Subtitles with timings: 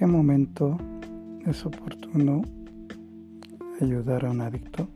[0.00, 0.78] qué momento
[1.44, 2.40] es oportuno
[3.82, 4.88] ayudar a un adicto?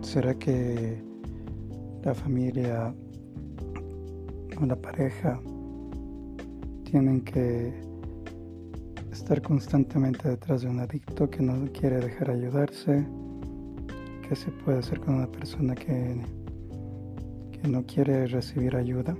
[0.00, 1.02] ¿Será que
[2.02, 2.94] la familia
[4.58, 5.38] o la pareja
[6.84, 7.74] tienen que
[9.12, 13.06] estar constantemente detrás de un adicto que no quiere dejar ayudarse?
[14.26, 16.22] ¿Qué se puede hacer con una persona que,
[17.52, 19.14] que no quiere recibir ayuda?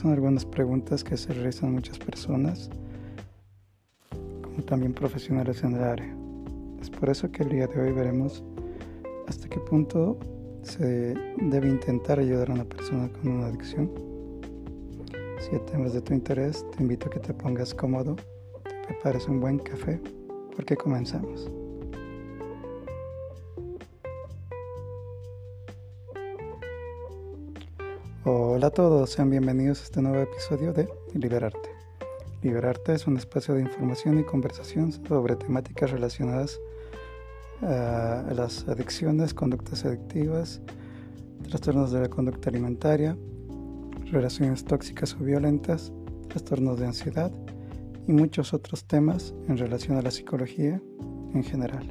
[0.00, 2.70] Son algunas preguntas que se realizan muchas personas,
[4.40, 6.16] como también profesionales en el área.
[6.80, 8.44] Es por eso que el día de hoy veremos
[9.26, 10.16] hasta qué punto
[10.62, 13.90] se debe intentar ayudar a una persona con una adicción.
[15.40, 18.14] Si el tema es de tu interés, te invito a que te pongas cómodo,
[18.62, 20.00] te prepares un buen café,
[20.54, 21.50] porque comenzamos.
[28.58, 31.70] Hola a todos, sean bienvenidos a este nuevo episodio de Liberarte.
[32.42, 36.58] Liberarte es un espacio de información y conversación sobre temáticas relacionadas
[37.62, 40.60] a las adicciones, conductas adictivas,
[41.48, 43.16] trastornos de la conducta alimentaria,
[44.10, 45.92] relaciones tóxicas o violentas,
[46.26, 47.30] trastornos de ansiedad
[48.08, 50.82] y muchos otros temas en relación a la psicología
[51.32, 51.88] en general,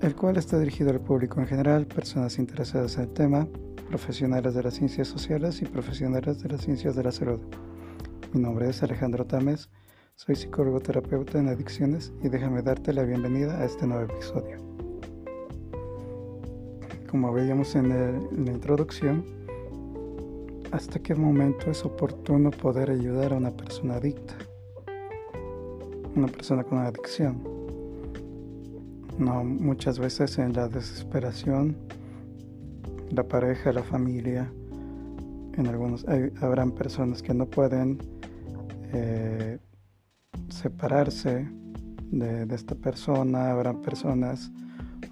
[0.00, 3.46] el cual está dirigido al público en general, personas interesadas en el tema,
[3.90, 7.40] profesionales de las ciencias sociales y profesionales de las ciencias de la salud.
[8.32, 9.68] Mi nombre es Alejandro Tames,
[10.14, 14.58] soy psicólogo terapeuta en adicciones y déjame darte la bienvenida a este nuevo episodio.
[17.10, 17.88] Como veíamos en,
[18.44, 19.24] la introducción,
[20.70, 24.36] ¿hasta qué momento es oportuno poder ayudar a una persona adicta?
[26.14, 27.42] Una persona con adicción.
[29.18, 31.76] No, muchas veces en la desesperación
[33.10, 34.50] la pareja, la familia.
[35.56, 36.06] En algunos
[36.40, 37.98] habrán personas que no pueden
[38.92, 39.58] eh,
[40.48, 41.48] separarse
[42.10, 44.50] de, esta persona, habrán personas,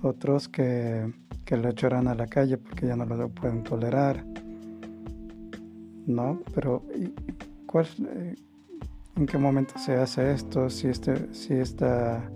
[0.02, 1.12] otros que,
[1.44, 4.24] que lo echarán a la calle porque ya no lo pueden tolerar.
[6.06, 6.40] ¿No?
[6.54, 6.84] Pero
[7.66, 8.34] ¿cuál, eh,
[9.16, 10.70] ¿en qué momento se hace esto?
[10.70, 12.30] Si, este, si esta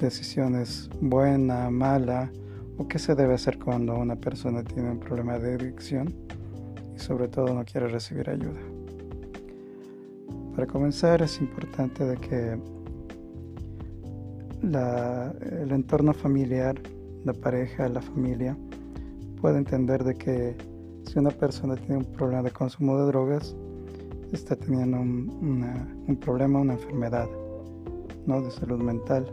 [0.00, 2.30] decisión es buena, mala
[2.78, 6.12] o qué se debe hacer cuando una persona tiene un problema de adicción
[6.94, 8.60] y sobre todo no quiere recibir ayuda.
[10.54, 12.58] Para comenzar es importante de que
[14.62, 16.80] el entorno familiar,
[17.24, 18.56] la pareja, la familia,
[19.40, 20.56] pueda entender de que
[21.04, 23.56] si una persona tiene un problema de consumo de drogas,
[24.32, 27.28] está teniendo un, un problema, una enfermedad
[28.26, 28.40] ¿no?
[28.40, 29.26] de salud mental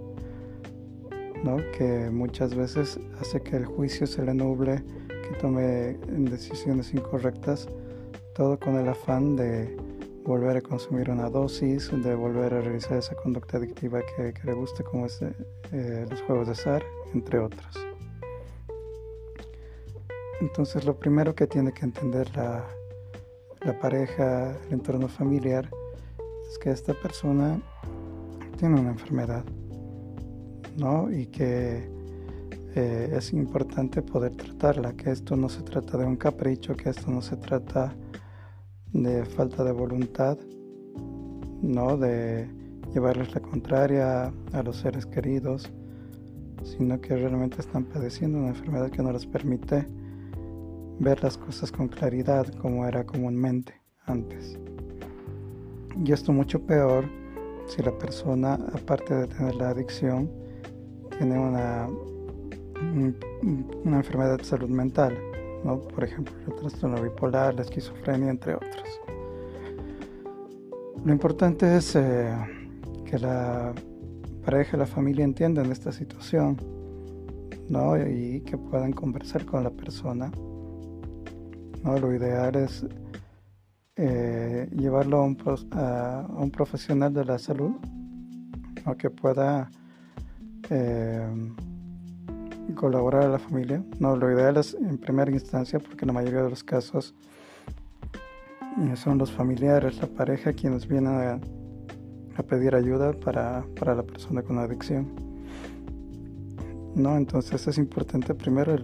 [1.78, 5.98] que muchas veces hace que el juicio se le nuble, que tome
[6.30, 7.68] decisiones incorrectas,
[8.36, 9.78] todo con el afán de
[10.26, 14.84] volver a consumir una dosis, de volver a realizar esa conducta adictiva que, le guste,
[14.84, 16.84] como es eh, los juegos de azar,
[17.14, 17.74] entre otros.
[20.42, 22.66] Entonces lo primero que tiene que entender la,
[23.62, 25.70] la pareja, el entorno familiar,
[26.50, 27.62] es que esta persona
[28.58, 29.46] tiene una enfermedad
[31.12, 31.90] y que
[32.76, 37.12] eh, es importante poder tratarla, que esto no se trata de un capricho, que esto
[37.12, 37.94] no se trata
[38.94, 40.38] de falta de voluntad,
[41.62, 41.98] ¿no?
[41.98, 42.48] De
[42.94, 45.70] llevarles la contraria a los seres queridos,
[46.64, 49.86] sino que realmente están padeciendo una enfermedad que no les permite
[51.00, 53.74] ver las cosas con claridad como era comúnmente
[54.06, 54.58] antes.
[56.06, 57.06] Y esto mucho peor
[57.68, 60.40] si la persona, aparte de tener la adicción,
[61.20, 61.90] tiene una,
[63.84, 65.18] una enfermedad de salud mental,
[65.66, 65.82] ¿no?
[65.82, 69.02] por ejemplo el trastorno bipolar, la esquizofrenia, entre otros.
[71.04, 72.34] Lo importante es eh,
[73.06, 73.74] que la
[74.46, 76.58] pareja y la familia entiendan esta situación
[77.68, 77.98] ¿no?
[77.98, 80.32] y que puedan conversar con la persona.
[81.84, 81.98] ¿no?
[82.00, 82.86] Lo ideal es
[83.98, 87.72] eh, llevarlo a un, profesional de la salud
[88.86, 88.96] ¿no?
[88.96, 89.70] que pueda
[90.70, 91.28] eh,
[92.76, 93.84] colaborar a la familia.
[94.00, 97.16] No, lo ideal es en primera instancia, porque en la mayoría de los casos
[98.82, 101.40] eh, son los familiares, la pareja, quienes vienen a,
[102.48, 105.14] pedir ayuda para, la persona con adicción.
[106.96, 107.18] ¿No?
[107.18, 108.76] Entonces es importante primero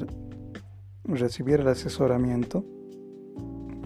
[1.06, 2.66] recibir el asesoramiento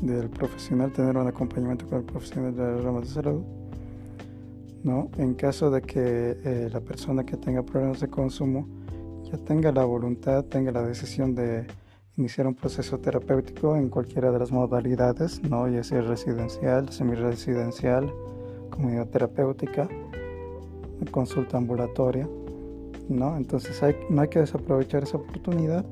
[0.01, 3.58] del profesional, tener un acompañamiento con el profesional de las ramas de salud
[4.83, 5.09] ¿no?
[5.17, 8.67] En caso de que eh, la persona que tenga problemas de consumo
[9.23, 11.67] ya tenga la voluntad, tenga la decisión de
[12.17, 15.67] iniciar un proceso terapéutico en cualquiera de las modalidades, ¿no?
[15.67, 18.11] ya sea residencial, semiresidencial,
[18.69, 19.87] comunidad terapéutica,
[21.11, 22.27] consulta ambulatoria.
[23.07, 23.37] ¿no?
[23.37, 25.85] Entonces hay, no hay que desaprovechar esa oportunidad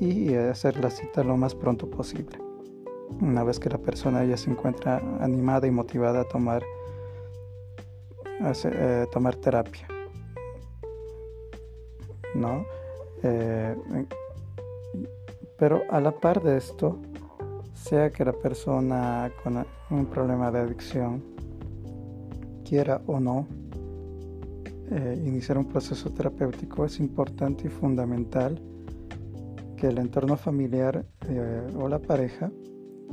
[0.00, 2.38] y hacer la cita lo más pronto posible.
[3.20, 6.62] Una vez que la persona ya se encuentra animada y motivada a tomar,
[8.40, 9.86] eh, tomar terapia.
[12.34, 12.64] ¿no?
[13.22, 13.74] Eh,
[15.58, 16.98] pero a la par de esto,
[17.74, 21.22] sea que la persona con un problema de adicción
[22.64, 23.46] quiera o no
[24.90, 28.60] eh, iniciar un proceso terapéutico, es importante y fundamental
[29.76, 31.04] que el entorno familiar
[31.76, 32.50] o la pareja,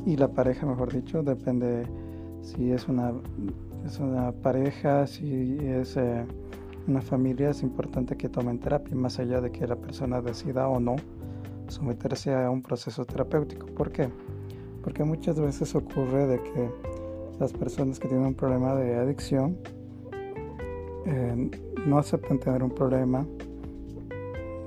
[0.05, 1.85] y la pareja mejor dicho, depende
[2.41, 3.13] si es una,
[3.85, 5.97] es una pareja, si es
[6.87, 10.79] una familia, es importante que tomen terapia, más allá de que la persona decida o
[10.79, 10.95] no
[11.67, 13.67] someterse a un proceso terapéutico.
[13.67, 14.09] ¿Por qué?
[14.83, 16.69] Porque muchas veces ocurre de que
[17.39, 19.57] las personas que tienen un problema de adicción
[21.05, 21.51] eh,
[21.85, 23.25] no aceptan tener un problema,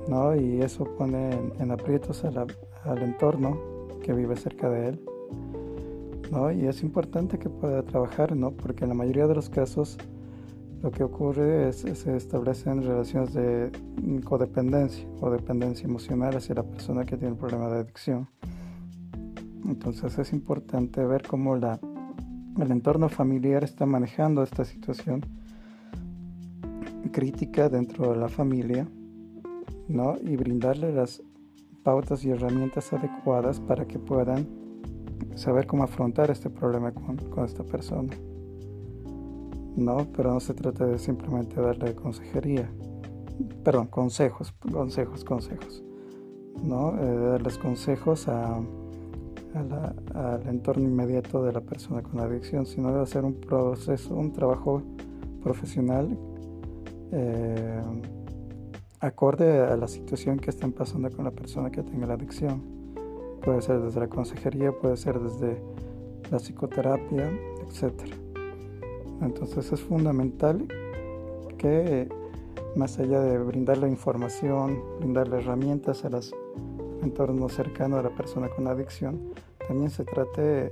[0.07, 0.35] ¿no?
[0.35, 3.57] Y eso pone en, aprietos al entorno
[4.01, 5.08] que vive cerca de él,
[6.31, 6.51] ¿no?
[6.51, 8.51] Y es importante que pueda trabajar, ¿no?
[8.51, 9.97] Porque en la mayoría de los casos
[10.81, 13.71] lo que ocurre es se establecen relaciones de
[14.23, 18.29] codependencia o dependencia emocional hacia la persona que tiene un problema de adicción.
[19.65, 21.79] Entonces es importante ver cómo la,
[22.57, 25.25] el entorno familiar está manejando esta situación
[27.11, 28.87] crítica dentro de la familia
[29.87, 30.15] ¿no?
[30.21, 31.21] y brindarle las
[31.83, 34.47] pautas y herramientas adecuadas para que puedan
[35.39, 38.13] saber cómo afrontar este problema con, con esta persona.
[39.75, 40.07] ¿no?
[40.15, 42.69] Pero no se trata de simplemente darle consejería,
[43.63, 45.83] perdón, consejos, consejos, consejos,
[46.61, 46.97] ¿no?
[46.99, 48.57] Eh, darles consejos a,
[49.55, 54.83] al entorno inmediato de la persona con adicción, sino de hacer un proceso, un trabajo
[55.41, 56.17] profesional
[57.11, 57.81] eh,
[58.99, 62.78] acorde a la situación que están pasando con la persona que tenga la adicción.
[63.49, 65.59] Puede ser desde la consejería, puede ser desde
[66.29, 67.31] la psicoterapia,
[67.67, 68.15] etcétera.
[69.23, 70.67] Entonces es fundamental
[71.57, 72.07] que
[72.75, 76.31] más allá de brindarle información, brindarle herramientas a los
[77.01, 79.33] entornos cercanos a la persona con adicción,
[79.67, 80.71] también se trate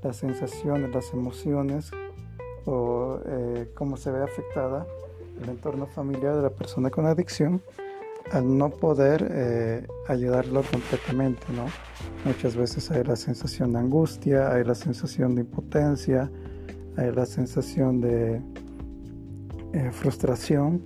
[0.00, 1.90] las sensaciones, las emociones
[2.66, 4.86] o eh, cómo se ve afectada
[5.42, 7.60] el entorno familiar de la persona con adicción
[8.32, 11.66] al no poder eh, ayudarlo completamente, ¿no?
[12.24, 16.30] Muchas veces hay la sensación de angustia, hay la sensación de impotencia,
[16.96, 18.42] hay la sensación de
[19.72, 20.82] eh, frustración,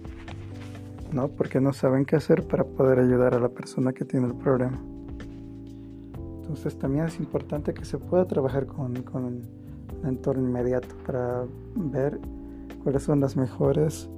[1.13, 1.29] ¿no?
[1.29, 4.79] Porque no saben qué hacer para poder ayudar a la persona que tiene el problema.
[6.41, 11.45] Entonces también es importante que se pueda trabajar con, con el entorno inmediato para
[11.75, 12.19] ver
[12.83, 14.09] cuáles son las mejores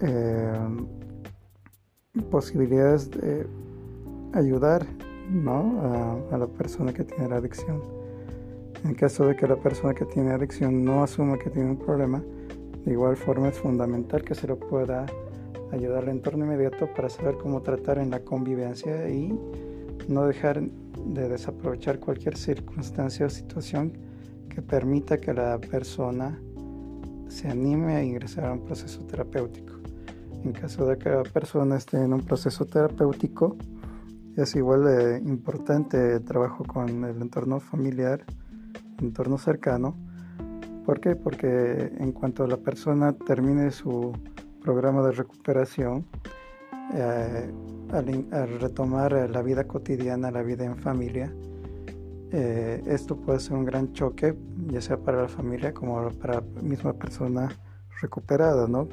[0.00, 0.58] eh,
[2.30, 3.46] posibilidades de
[4.32, 4.84] ayudar
[5.30, 6.24] ¿no?
[6.32, 7.80] a la persona que tiene la adicción.
[8.84, 12.22] En caso de que la persona que tiene adicción no asuma que tiene un problema,
[12.84, 15.06] de igual forma es fundamental que se lo pueda
[15.70, 19.38] ayudar al entorno inmediato para saber cómo tratar en la convivencia y
[20.08, 23.92] no dejar de desaprovechar cualquier circunstancia o situación
[24.48, 26.40] que permita que la persona
[27.28, 29.79] se anime a ingresar a un proceso terapéutico.
[30.44, 33.56] En caso de que la persona esté en un proceso terapéutico,
[34.36, 38.24] es igual de importante el trabajo con el entorno familiar
[39.00, 39.96] entorno cercano.
[40.84, 41.16] ¿Por qué?
[41.16, 44.12] Porque en cuanto la persona termine su
[44.62, 46.06] programa de recuperación,
[46.94, 47.50] eh,
[47.92, 51.32] al, retomar la vida cotidiana, la vida en familia,
[52.32, 54.36] eh, esto puede ser un gran choque,
[54.68, 57.48] ya sea para la familia como para la misma persona
[58.00, 58.88] recuperada, ¿no?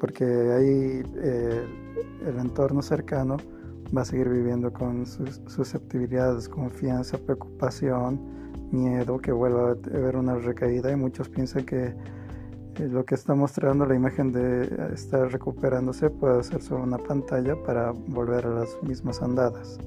[0.00, 1.64] Porque ahí eh,
[2.26, 3.36] el entorno cercano
[3.96, 8.20] va a seguir viviendo con sus susceptibilidades, confianza, preocupación,
[8.72, 11.94] miedo que vuelva a haber una recaída y muchos piensan que
[12.78, 17.92] eh, lo que está mostrando la imagen de estar recuperándose puede solo una pantalla para
[17.92, 19.78] volver a las mismas andadas.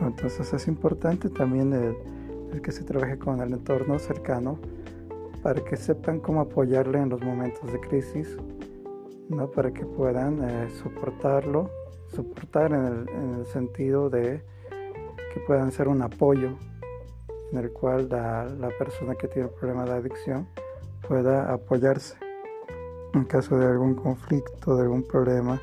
[0.00, 4.58] Entonces es importante también el, que se trabaje con el entorno cercano
[5.42, 8.36] para que sepan cómo apoyarle en los momentos de crisis,
[9.28, 9.50] ¿no?
[9.50, 11.70] para que puedan eh, soportarlo,
[12.08, 14.42] soportar en el, en el sentido de
[15.32, 16.56] que puedan ser un apoyo
[17.52, 20.48] en el cual la, la persona que tiene el problema de adicción
[21.06, 22.16] pueda apoyarse
[23.14, 25.60] en caso de algún conflicto, de algún problema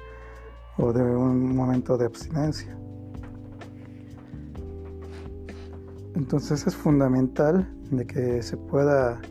[0.77, 2.77] o de un momento de abstinencia.
[6.15, 9.21] Entonces es fundamental de que se pueda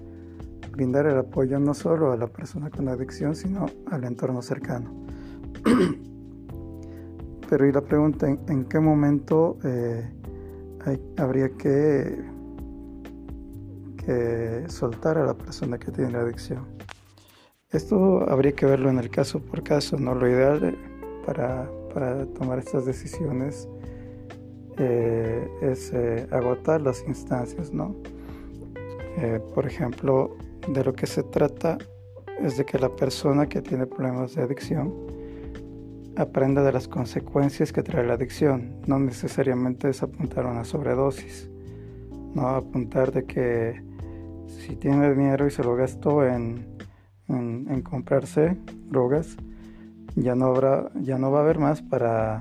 [0.70, 4.90] brindar el apoyo no solo a la persona con adicción, sino al entorno cercano.
[7.48, 10.08] Pero y la pregunta, ¿en, qué momento eh,
[11.18, 12.22] habría que,
[13.96, 16.64] que soltar a la persona que tiene la adicción?
[17.70, 20.14] Esto habría que verlo en el caso por caso, ¿no?
[20.14, 20.78] Lo ideal eh,
[21.26, 23.68] para, para tomar estas decisiones
[24.78, 25.92] eh, es
[26.32, 27.96] agotar las instancias, ¿no?
[29.54, 30.34] por ejemplo,
[30.68, 31.78] de lo que se trata
[32.40, 34.92] es de que la persona que tiene problemas de adicción
[36.16, 38.80] aprenda de las consecuencias que trae la adicción.
[38.86, 41.50] No necesariamente es apuntar a una sobredosis,
[42.34, 43.82] no apuntar de que
[44.46, 46.66] si tiene dinero y se lo gastó en,
[47.28, 48.56] en, comprarse
[48.88, 49.36] drogas,
[50.16, 52.40] ya no habrá, ya no va a haber más para,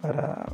[0.00, 0.46] para,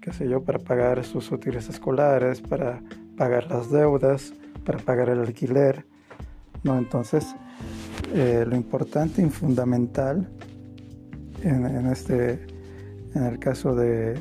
[0.00, 2.82] qué sé yo, para pagar sus útiles escolares, para
[3.16, 4.32] pagar las deudas
[4.66, 5.86] para pagar el alquiler.
[6.64, 6.76] ¿no?
[6.76, 7.34] Entonces,
[8.12, 10.28] eh, lo importante y fundamental
[11.42, 12.44] en, este,
[13.14, 14.14] en el caso de,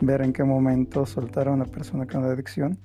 [0.00, 2.78] ver en qué momento soltar a una persona con adicción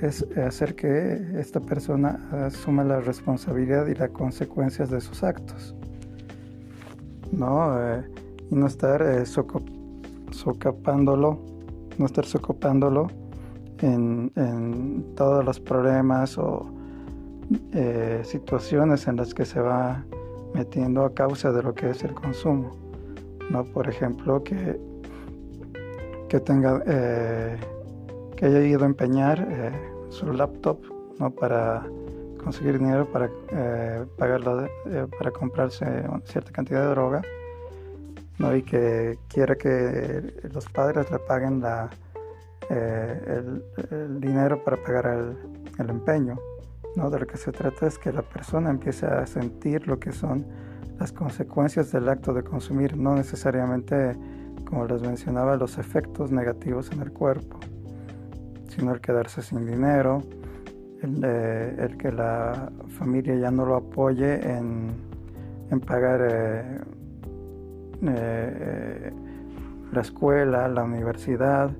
[0.00, 5.74] es hacer que esta persona asuma la responsabilidad y las consecuencias de sus actos.
[7.32, 7.80] ¿no?
[7.80, 8.04] Eh,
[8.50, 9.24] y no estar eh,
[10.30, 11.40] socapándolo,
[11.98, 13.08] no estar socapándolo
[13.80, 16.66] en, todos los problemas o
[17.72, 20.04] eh, situaciones en las que se va
[20.54, 22.72] metiendo a causa de lo que es el consumo.
[23.50, 23.64] ¿no?
[23.64, 24.80] Por ejemplo, que,
[26.28, 27.56] que tenga eh,
[28.36, 29.72] que haya ido a empeñar eh,
[30.08, 30.78] su laptop
[31.18, 31.30] ¿no?
[31.30, 31.86] para
[32.42, 33.30] conseguir dinero para
[34.18, 34.68] pagarlo,
[35.18, 35.86] para comprarse
[36.24, 37.22] cierta cantidad de droga
[38.38, 38.54] ¿no?
[38.54, 41.88] y que quiera que los padres le paguen la,
[42.70, 43.42] eh,
[43.90, 45.06] el, dinero para pagar
[45.78, 46.38] el, empeño.
[46.96, 47.10] ¿no?
[47.10, 50.46] De lo que se trata es que la persona empiece a sentir lo que son
[50.98, 54.16] las consecuencias del acto de consumir, no necesariamente,
[54.64, 57.58] como les mencionaba, los efectos negativos en el cuerpo,
[58.68, 60.22] sino el quedarse sin dinero,
[61.02, 64.92] el, el que la familia ya no lo apoye en,
[65.70, 66.80] en pagar eh,
[68.02, 69.12] eh,
[69.92, 71.70] la escuela, la universidad,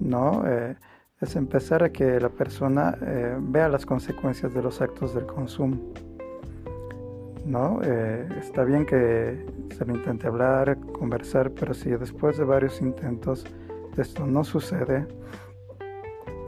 [0.00, 0.42] ¿no?
[0.46, 0.76] Eh,
[1.20, 5.78] es empezar a que la persona eh, vea las consecuencias de los actos del consumo.
[7.44, 7.80] ¿no?
[7.82, 9.44] Eh, está bien que
[9.76, 13.46] se le intente hablar, conversar, pero si después de varios intentos
[13.96, 15.06] esto no sucede,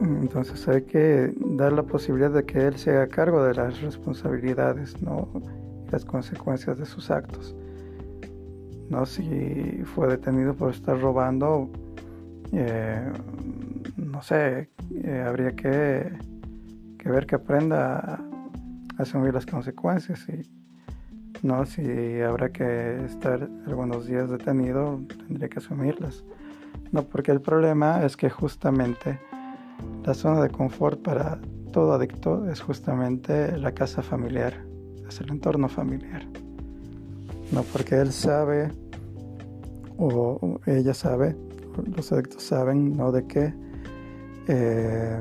[0.01, 5.01] entonces hay que dar la posibilidad de que él se haga cargo de las responsabilidades,
[5.03, 5.29] ¿no?
[5.91, 7.57] las consecuencias de sus actos.
[8.89, 9.05] ¿no?
[9.07, 11.71] Si fue detenido por estar robando,
[12.53, 13.13] eh,
[13.97, 14.71] no sé,
[15.05, 16.13] eh, habría que,
[17.05, 18.21] ver que aprenda a
[19.03, 20.49] asumir las consecuencias y
[21.47, 26.25] no si habrá que estar algunos días detenido tendría que asumirlas.
[26.93, 29.19] No porque el problema es que justamente
[30.05, 31.39] la zona de confort para
[31.73, 34.71] todo adicto es justamente la casa familiar
[35.11, 36.25] es el entorno familiar.
[37.53, 38.71] No porque él sabe
[39.99, 41.37] o ella sabe
[41.95, 43.13] los adictos saben, ¿no?
[43.13, 43.53] De que
[44.49, 45.21] eh,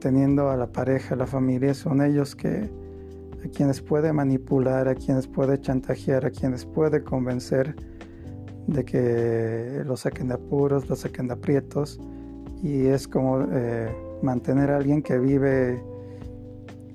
[0.00, 2.70] teniendo a la pareja, a la familia, son ellos que
[3.44, 7.76] a quienes puede manipular, a quienes puede chantajear, a quienes puede convencer
[8.66, 12.00] de que lo saquen de apuros, lo saquen de aprietos.
[12.62, 13.88] Y es como eh,
[14.22, 15.80] mantener a alguien que vive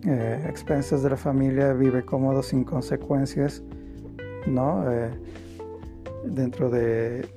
[0.05, 3.63] eh, expensas de la familia, vive cómodo sin consecuencias,
[4.45, 4.83] ¿no?
[6.25, 7.27] Dentro de,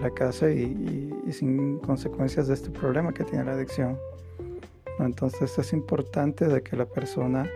[0.00, 3.98] la casa y, sin consecuencias de este problema que tiene la adicción.
[4.98, 7.48] Entonces es importante de que la persona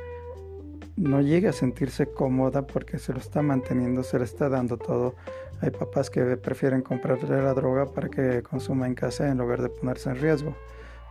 [0.96, 5.14] no llegue a sentirse cómoda porque se lo está manteniendo, se le está dando todo.
[5.60, 9.68] Hay papás que prefieren comprarle la droga para que consuma en casa en lugar de
[9.68, 10.54] ponerse en riesgo.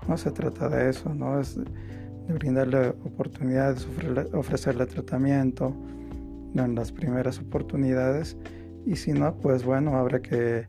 [0.08, 3.88] No se trata de eso, no es de brindarle oportunidades,
[4.34, 5.74] ofrecerle tratamiento
[6.56, 8.38] en las primeras oportunidades
[8.86, 10.68] y si no, pues bueno, habrá que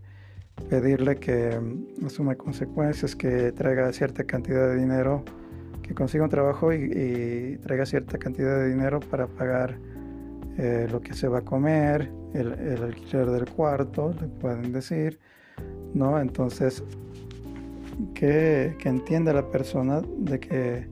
[0.69, 5.25] pedirle que mm, asuma consecuencias, que traiga cierta cantidad de dinero,
[5.83, 9.79] que consiga un trabajo y, traiga cierta cantidad de dinero para pagar
[10.57, 15.19] eh, lo que se va a comer, el, alquiler del cuarto, le pueden decir,
[15.93, 16.21] ¿no?
[16.21, 16.83] Entonces,
[18.15, 20.89] que, que entienda la persona de que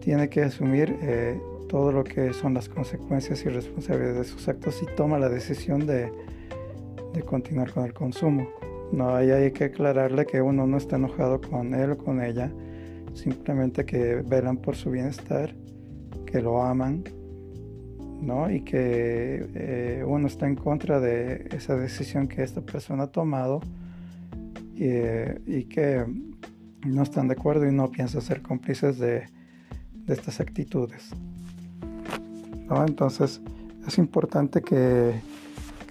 [0.00, 4.82] tiene que asumir eh, todo lo que son las consecuencias y responsabilidades de sus actos
[4.82, 6.10] y toma la decisión de,
[7.26, 8.48] continuar con el consumo.
[8.92, 12.50] No, ahí hay que aclararle que uno no está enojado con él o con ella,
[13.12, 15.54] simplemente que velan por su bienestar,
[16.24, 17.04] que lo aman,
[18.20, 18.50] ¿no?
[18.50, 23.60] Y que eh, uno está en contra de esa decisión que esta persona ha tomado
[24.76, 26.04] eh, y que
[26.86, 29.24] no están de acuerdo y no piensan ser cómplices de,
[29.92, 31.12] de estas actitudes.
[32.70, 33.40] Entonces
[33.86, 35.20] es importante que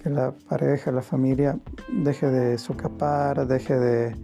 [0.02, 1.58] que la pareja, la familia
[1.92, 4.16] deje de socapar, deje de,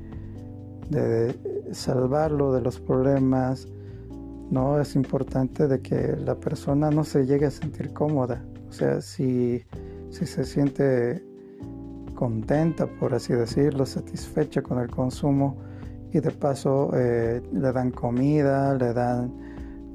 [1.73, 3.67] salvarlo de los problemas.
[4.51, 8.45] No es importante de que la persona no se llegue a sentir cómoda.
[8.69, 9.65] O sea, si,
[10.11, 11.25] si se siente
[12.15, 15.57] contenta, por así decirlo, satisfecha con el consumo
[16.13, 19.33] y de paso eh, le dan comida, le dan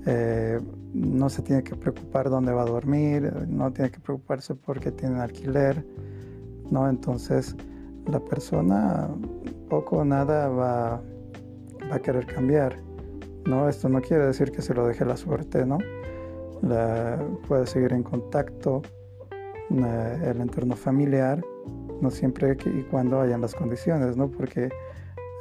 [0.06, 0.60] eh,
[0.94, 5.20] no se tiene que preocupar dónde va a dormir, no tiene que preocuparse porque tiene
[5.20, 5.86] alquiler,
[6.72, 6.90] ¿no?
[6.90, 7.56] Entonces
[8.08, 9.10] la persona
[9.70, 11.02] poco o nada va,
[11.92, 12.78] va, a querer cambiar,
[13.46, 13.70] ¿no?
[13.70, 15.78] Esto no quiere decir que se lo deje la suerte, ¿no?
[17.48, 18.82] puede seguir en contacto,
[19.70, 21.42] el entorno familiar,
[22.02, 24.30] no siempre y cuando hayan las condiciones, ¿no?
[24.30, 24.70] Porque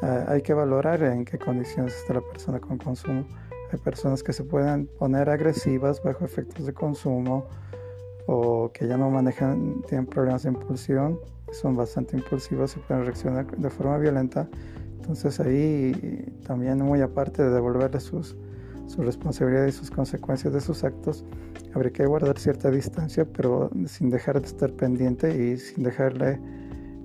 [0.03, 3.27] eh, hay que valorar en qué condiciones está la persona con consumo
[3.71, 7.47] hay personas que se pueden poner agresivas bajo efectos de consumo
[8.27, 11.19] o que ya no manejan, tienen problemas de impulsión,
[11.51, 14.49] son bastante impulsivos y pueden reaccionar de forma violenta.
[14.97, 18.37] Entonces ahí también muy aparte de devolverle sus,
[18.87, 21.25] su responsabilidad y sus consecuencias de sus actos,
[21.75, 26.41] habría que guardar cierta distancia, pero sin dejar de estar pendiente y sin dejarle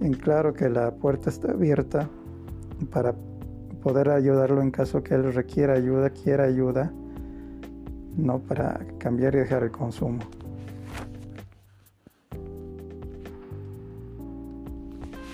[0.01, 2.09] en claro que la puerta está abierta
[2.91, 3.15] para
[3.83, 6.91] poder ayudarlo en caso que él requiera ayuda, quiera ayuda,
[8.15, 10.19] no para cambiar y dejar el consumo.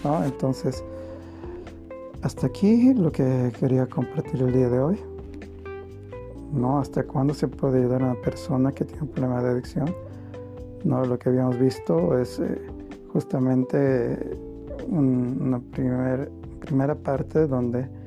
[0.04, 0.24] ¿No?
[0.24, 0.84] Entonces,
[2.24, 5.00] hasta aquí lo que quería compartir el día de hoy.
[6.52, 6.80] ¿No?
[6.80, 9.94] ¿Hasta cuándo se puede ayudar a una persona que tiene un problema de adicción?
[10.84, 12.60] No, lo que habíamos visto es eh,
[13.14, 14.38] justamente
[14.88, 16.32] una primer,
[16.62, 17.99] primera parte donde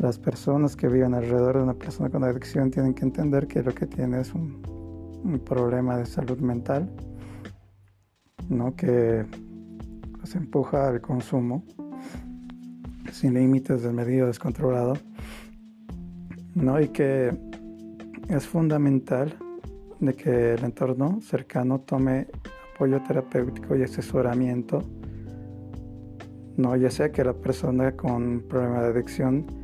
[0.00, 3.74] las personas que viven alrededor de una persona con adicción tienen que entender que lo
[3.74, 4.62] que tiene es un,
[5.44, 6.90] problema de salud mental,
[8.48, 8.74] ¿no?
[8.74, 9.26] que
[10.24, 11.62] se empuja al consumo
[13.12, 14.94] sin límites desmedido, descontrolado,
[16.54, 16.80] ¿no?
[16.80, 17.36] y que
[18.28, 19.36] es fundamental
[20.00, 22.28] de que el entorno cercano tome
[22.74, 24.82] apoyo terapéutico y asesoramiento,
[26.56, 26.74] ¿no?
[26.76, 29.59] ya sea que la persona con problema de adicción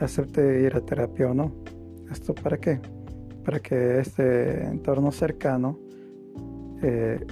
[0.00, 1.52] acepte ir a terapia o no.
[2.10, 2.80] ¿Esto para qué?
[3.44, 5.78] Para que este entorno cercano
[6.82, 7.24] eh,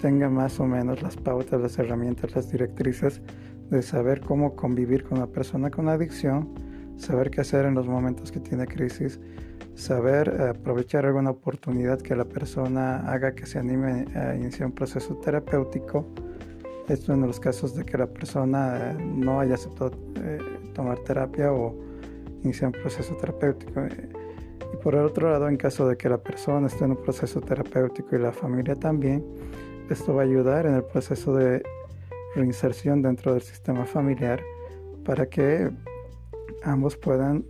[0.00, 3.20] tenga más o menos las pautas, las herramientas, las directrices
[3.70, 6.54] de saber cómo convivir con una persona con adicción,
[6.96, 9.20] saber qué hacer en los momentos que tiene crisis,
[9.74, 15.16] saber aprovechar alguna oportunidad que la persona haga que se anime a iniciar un proceso
[15.16, 16.08] terapéutico.
[16.88, 20.38] Esto en los casos de que la persona eh, no haya aceptado eh,
[20.74, 21.87] tomar terapia o
[22.42, 23.86] iniciar un proceso terapéutico.
[24.72, 27.40] Y por el otro lado, en caso de que la persona esté en un proceso
[27.40, 29.24] terapéutico y la familia también,
[29.90, 31.62] esto va a ayudar en el proceso de
[32.34, 34.42] reinserción dentro del sistema familiar
[35.04, 35.70] para que
[36.62, 37.44] ambos puedan,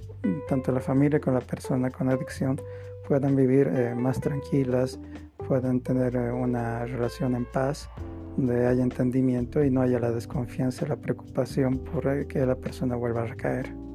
[0.49, 2.61] tanto la familia como la persona con adicción,
[3.07, 5.01] puedan vivir eh, más tranquilas,
[5.49, 7.89] puedan tener eh, una relación en paz,
[8.37, 12.95] donde haya entendimiento y no haya la desconfianza, la preocupación por eh, que la persona
[12.97, 13.88] vuelva a recaer.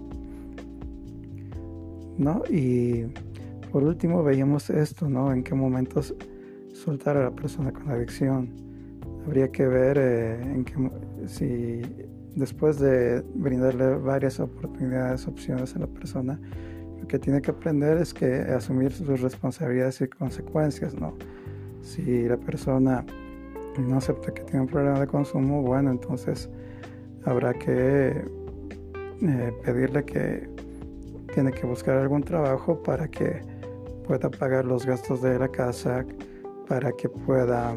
[2.18, 2.42] ¿No?
[2.50, 3.06] Y
[3.72, 5.32] por último veíamos esto, ¿no?
[5.32, 6.16] En qué momentos
[6.74, 8.50] soltar a la persona con adicción.
[9.26, 10.74] Habría que ver eh, en qué,
[11.28, 11.82] si
[12.36, 16.40] después de brindarle varias oportunidades, opciones a la persona,
[17.00, 21.14] lo que tiene que aprender es que asumir sus responsabilidades y consecuencias, ¿no?
[21.82, 23.06] Si la persona
[23.80, 26.50] no acepta que tiene un problema de consumo, bueno, entonces
[27.26, 28.24] habrá que
[29.22, 30.53] eh, pedirle que
[31.34, 33.42] tiene que buscar algún trabajo para que
[34.06, 36.06] pueda pagar los gastos de la casa,
[36.68, 37.76] para que pueda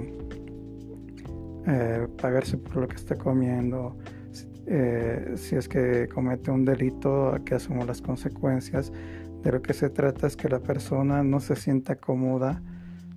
[1.67, 3.97] eh, pagarse por lo que está comiendo.
[4.67, 8.93] Eh, si es que comete un delito, que asuma las consecuencias.
[9.43, 12.63] De lo que se trata es que la persona no se sienta cómoda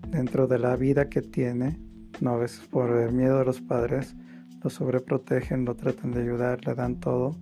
[0.07, 1.79] dentro de la vida que tiene.
[2.21, 4.15] No a veces por el miedo de los padres
[4.63, 7.35] lo sobreprotegen, lo tratan de ayudar, le dan todo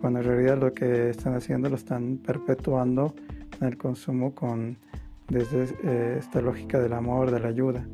[0.00, 3.14] cuando en realidad lo que están haciendo lo están perpetuando
[3.60, 4.78] en el consumo con
[5.28, 7.86] desde eh, esta lógica del amor, de la ayuda.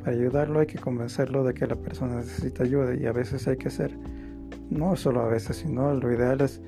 [0.00, 3.56] Para ayudarlo hay que convencerlo de que la persona necesita ayuda y a veces hay
[3.56, 3.96] que ser
[4.70, 6.60] no solo a veces, sino lo ideal es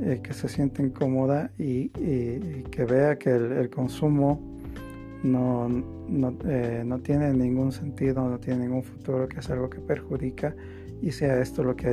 [0.00, 4.40] eh, que se sienta incómoda y, que vea que el, consumo
[5.22, 5.68] no,
[6.44, 10.54] eh, no, tiene ningún sentido, no tiene ningún futuro, que es algo que perjudica
[11.00, 11.88] y sea esto lo que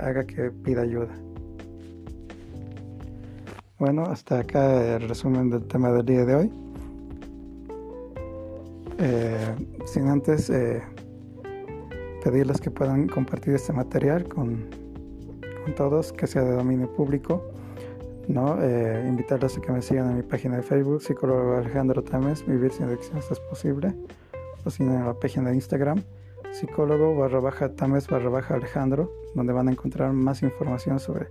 [0.00, 1.14] haga que pida ayuda.
[3.82, 6.52] Bueno, hasta acá el resumen del tema del día de hoy.
[9.86, 10.52] sin antes
[12.22, 14.70] pedirles que puedan compartir este material con,
[15.64, 17.42] con todos, que sea de dominio público.
[18.28, 18.56] ¿no?
[18.62, 22.70] Eh, invitarles a que me sigan en mi página de Facebook, psicólogo Alejandro Tames, Vivir
[22.70, 23.92] sin adicciones es posible,
[24.64, 26.04] o si en la página de Instagram,
[26.52, 31.26] psicólogo barra baja Tames barra baja Alejandro, donde van a encontrar más información sobre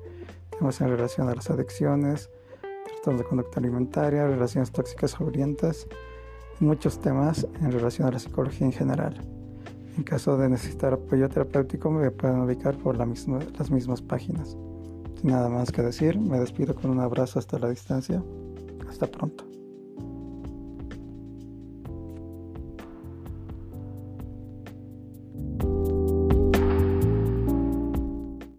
[0.50, 2.30] temas en relación a las adicciones,
[3.02, 5.32] trastornos de conducta alimentaria, relaciones tóxicas o
[6.60, 9.16] y muchos temas en relación a la psicología en general.
[9.98, 14.56] En caso de necesitar apoyo terapéutico me pueden ubicar por las mismas páginas.
[15.20, 18.24] Sin nada más que decir, me despido con un abrazo hasta la distancia.
[18.88, 19.51] Hasta pronto.